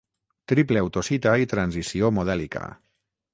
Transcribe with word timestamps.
Triple 0.51 0.81
autocita 0.85 1.33
i 1.43 1.47
transició 1.51 2.11
modèlica. 2.21 2.65